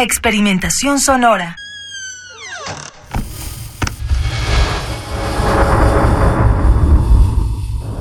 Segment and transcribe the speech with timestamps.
[0.00, 1.56] Experimentación sonora.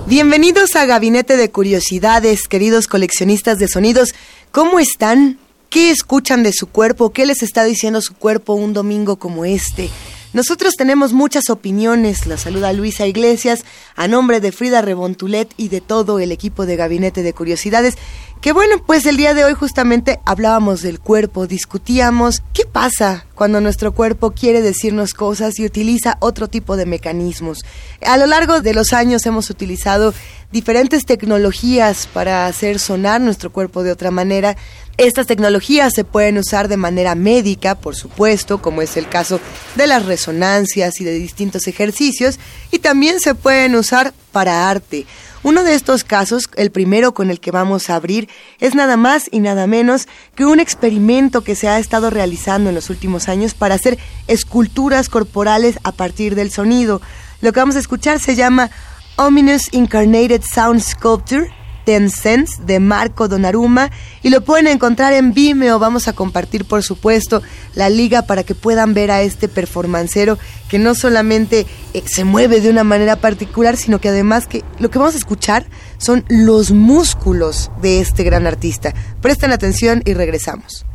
[0.05, 4.13] Bienvenidos a Gabinete de Curiosidades, queridos coleccionistas de sonidos.
[4.51, 5.39] ¿Cómo están?
[5.71, 7.13] ¿Qué escuchan de su cuerpo?
[7.13, 9.89] ¿Qué les está diciendo su cuerpo un domingo como este?
[10.37, 12.27] Nosotros tenemos muchas opiniones.
[12.27, 13.65] La saluda Luisa Iglesias
[13.95, 17.95] a nombre de Frida Rebontulet y de todo el equipo de Gabinete de Curiosidades.
[18.39, 23.61] Que bueno, pues el día de hoy justamente hablábamos del cuerpo, discutíamos qué pasa cuando
[23.61, 27.65] nuestro cuerpo quiere decirnos cosas y utiliza otro tipo de mecanismos.
[28.05, 30.13] A lo largo de los años hemos utilizado
[30.51, 34.55] diferentes tecnologías para hacer sonar nuestro cuerpo de otra manera.
[34.97, 39.39] Estas tecnologías se pueden usar de manera médica, por supuesto, como es el caso
[39.75, 42.39] de las resonancias y de distintos ejercicios,
[42.71, 45.05] y también se pueden usar para arte.
[45.43, 48.27] Uno de estos casos, el primero con el que vamos a abrir,
[48.59, 52.75] es nada más y nada menos que un experimento que se ha estado realizando en
[52.75, 57.03] los últimos años para hacer esculturas corporales a partir del sonido.
[57.41, 58.71] Lo que vamos a escuchar se llama
[59.15, 61.51] Ominous Incarnated Sound Sculpture
[61.87, 62.09] Ten
[62.65, 63.91] de Marco Donnarumma
[64.21, 65.79] y lo pueden encontrar en Vimeo.
[65.79, 67.41] Vamos a compartir, por supuesto,
[67.75, 70.37] la liga para que puedan ver a este performancero
[70.67, 74.89] que no solamente eh, se mueve de una manera particular, sino que además que lo
[74.89, 75.65] que vamos a escuchar
[75.97, 78.93] son los músculos de este gran artista.
[79.21, 80.86] Presten atención y regresamos.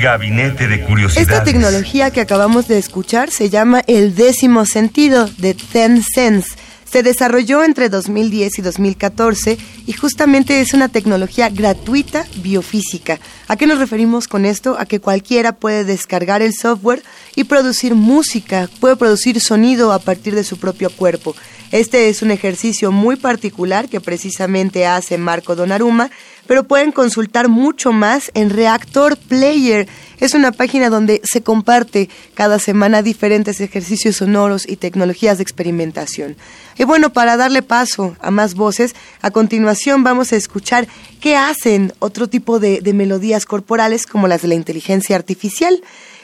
[0.00, 1.28] Gabinete de Curiosidades.
[1.28, 6.56] Esta tecnología que acabamos de escuchar se llama el décimo sentido de Ten Sense.
[6.90, 13.20] Se desarrolló entre 2010 y 2014 y justamente es una tecnología gratuita biofísica.
[13.46, 14.76] ¿A qué nos referimos con esto?
[14.76, 17.04] A que cualquiera puede descargar el software
[17.36, 21.36] y producir música, puede producir sonido a partir de su propio cuerpo.
[21.70, 26.10] Este es un ejercicio muy particular que precisamente hace Marco Donnarumma,
[26.50, 29.86] pero pueden consultar mucho más en Reactor Player.
[30.18, 36.36] Es una página donde se comparte cada semana diferentes ejercicios sonoros y tecnologías de experimentación.
[36.76, 40.88] Y bueno, para darle paso a más voces, a continuación vamos a escuchar
[41.20, 45.80] qué hacen otro tipo de, melodías corporales como las de la inteligencia artificial.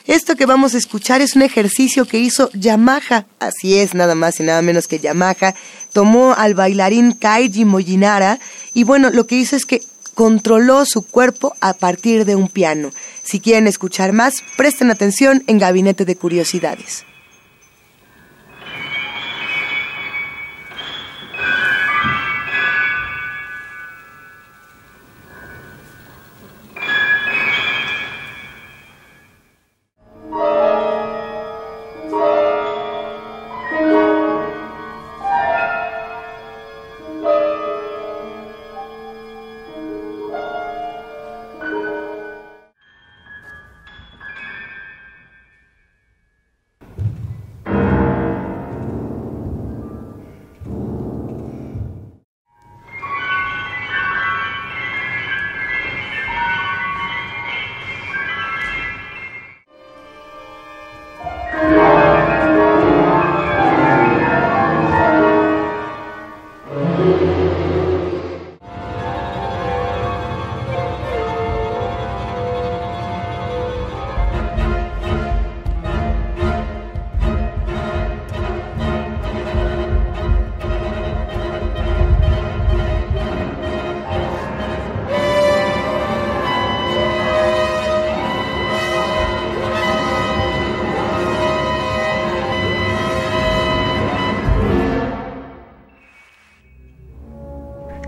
[0.09, 4.41] Esto que vamos a escuchar es un ejercicio que hizo Yamaha, así es, nada más
[4.41, 5.55] y nada menos que Yamaha.
[5.93, 8.41] Tomó al bailarín Kaiji Molinara
[8.75, 9.83] y bueno, lo que hizo es que
[10.17, 12.91] controló su cuerpo a partir de un piano.
[13.23, 17.05] Si quieren escuchar más, presten atención en Gabinete de Curiosidades.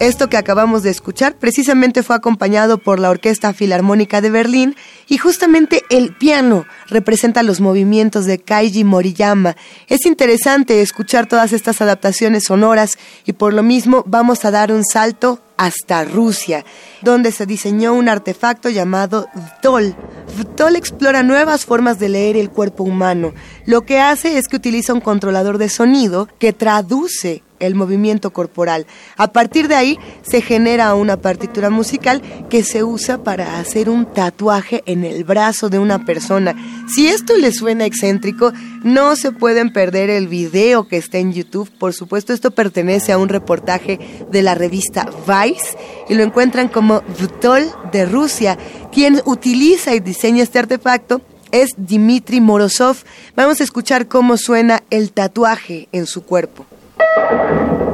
[0.00, 4.74] Esto que acabamos de escuchar precisamente fue acompañado por la Orquesta Filarmónica de Berlín
[5.08, 9.56] y justamente el piano representa los movimientos de Kaiji Moriyama.
[9.88, 14.84] Es interesante escuchar todas estas adaptaciones sonoras y por lo mismo vamos a dar un
[14.86, 16.64] salto hasta Rusia,
[17.02, 19.94] donde se diseñó un artefacto llamado VTOL.
[20.34, 23.34] VTOL explora nuevas formas de leer el cuerpo humano.
[23.66, 28.86] Lo que hace es que utiliza un controlador de sonido que traduce el movimiento corporal.
[29.16, 34.06] A partir de ahí se genera una partitura musical que se usa para hacer un
[34.06, 36.54] tatuaje en el brazo de una persona.
[36.92, 38.52] Si esto les suena excéntrico,
[38.82, 41.70] no se pueden perder el video que está en YouTube.
[41.78, 43.98] Por supuesto, esto pertenece a un reportaje
[44.30, 45.76] de la revista Vice
[46.08, 48.58] y lo encuentran como Vtol de Rusia.
[48.92, 51.20] Quien utiliza y diseña este artefacto
[51.52, 52.96] es Dmitry Morozov.
[53.36, 56.66] Vamos a escuchar cómo suena el tatuaje en su cuerpo.
[57.00, 57.89] Thank you.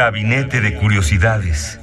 [0.00, 1.78] Gabinete de Curiosidades.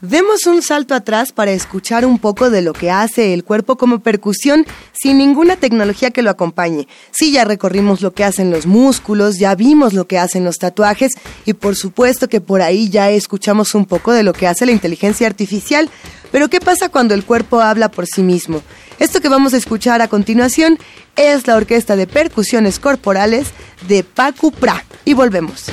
[0.00, 3.98] Demos un salto atrás para escuchar un poco de lo que hace el cuerpo como
[3.98, 6.86] percusión sin ninguna tecnología que lo acompañe.
[7.10, 11.14] Sí, ya recorrimos lo que hacen los músculos, ya vimos lo que hacen los tatuajes
[11.46, 14.72] y por supuesto que por ahí ya escuchamos un poco de lo que hace la
[14.72, 15.90] inteligencia artificial.
[16.30, 18.62] Pero ¿qué pasa cuando el cuerpo habla por sí mismo?
[19.00, 20.78] Esto que vamos a escuchar a continuación
[21.16, 23.48] es la Orquesta de Percusiones Corporales
[23.88, 24.84] de Pacu Pra.
[25.04, 25.64] Y volvemos.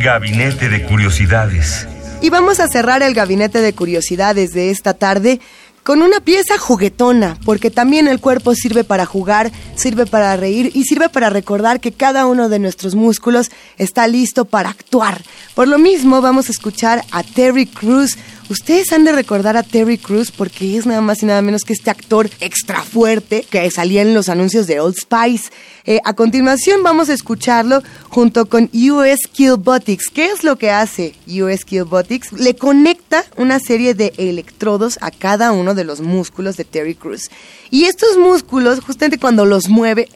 [0.00, 1.88] Gabinete de Curiosidades.
[2.22, 5.40] Y vamos a cerrar el Gabinete de Curiosidades de esta tarde
[5.82, 10.84] con una pieza juguetona, porque también el cuerpo sirve para jugar, sirve para reír y
[10.84, 15.20] sirve para recordar que cada uno de nuestros músculos está listo para actuar.
[15.56, 18.18] Por lo mismo, vamos a escuchar a Terry Cruz.
[18.50, 21.74] Ustedes han de recordar a Terry Cruz porque es nada más y nada menos que
[21.74, 25.50] este actor extra fuerte que salía en los anuncios de Old Spice.
[25.84, 30.06] Eh, a continuación vamos a escucharlo junto con US Killbotics.
[30.08, 32.32] ¿Qué es lo que hace US Killbotics?
[32.32, 37.28] Le conecta una serie de electrodos a cada uno de los músculos de Terry Cruz.
[37.70, 40.08] Y estos músculos, justamente cuando los mueve,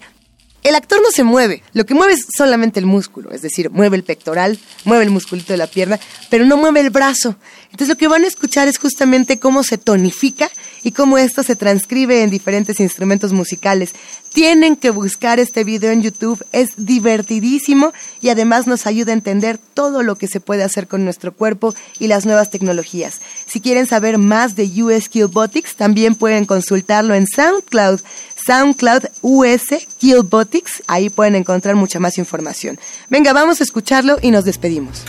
[0.62, 3.97] el actor no se mueve, lo que mueve es solamente el músculo, es decir, mueve
[3.97, 5.99] el pectoral, mueve el musculito de la pierna,
[6.31, 7.37] pero no mueve el brazo.
[7.73, 10.50] Entonces lo que van a escuchar es justamente cómo se tonifica
[10.83, 13.95] y cómo esto se transcribe en diferentes instrumentos musicales.
[14.33, 19.59] Tienen que buscar este video en YouTube, es divertidísimo y además nos ayuda a entender
[19.59, 23.21] todo lo que se puede hacer con nuestro cuerpo y las nuevas tecnologías.
[23.47, 28.00] Si quieren saber más de US Killbotics, también pueden consultarlo en SoundCloud.
[28.47, 30.83] SoundCloud US Killbotics.
[30.87, 32.79] Ahí pueden encontrar mucha más información.
[33.09, 35.05] Venga, vamos a escucharlo y nos despedimos.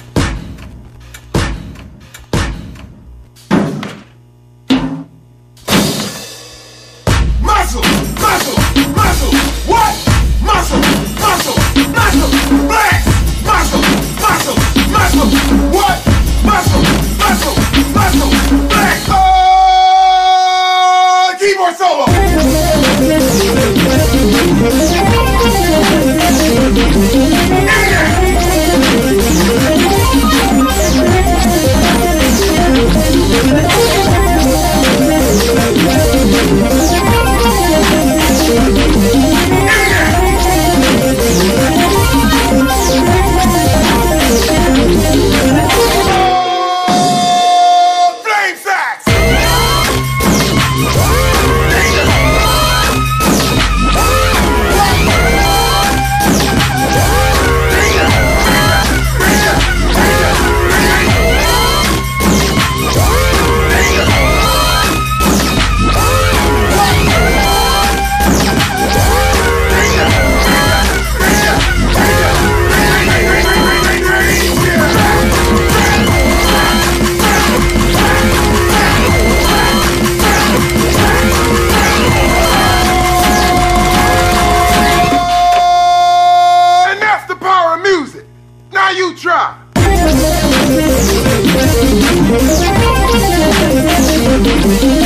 [94.82, 95.03] You.